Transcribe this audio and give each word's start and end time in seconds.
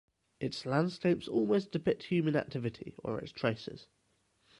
Its 0.39 0.65
landscapes 0.65 1.27
always 1.27 1.67
depict 1.67 2.01
human 2.05 2.35
activity 2.35 2.95
or 3.03 3.19
its 3.19 3.31
traces. 3.31 3.85